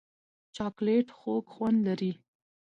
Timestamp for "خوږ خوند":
1.17-1.77